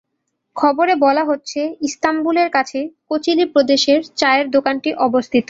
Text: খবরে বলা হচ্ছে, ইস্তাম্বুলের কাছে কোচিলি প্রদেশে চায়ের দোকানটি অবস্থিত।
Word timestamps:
খবরে 0.55 0.93
বলা 1.05 1.23
হচ্ছে, 1.23 1.59
ইস্তাম্বুলের 1.81 2.49
কাছে 2.49 2.79
কোচিলি 3.09 3.45
প্রদেশে 3.45 3.93
চায়ের 4.15 4.47
দোকানটি 4.51 4.89
অবস্থিত। 5.07 5.39